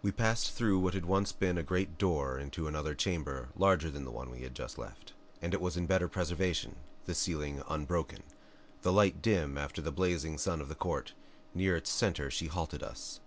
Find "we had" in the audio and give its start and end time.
4.30-4.54